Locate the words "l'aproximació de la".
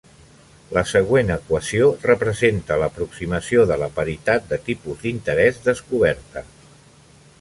2.85-3.91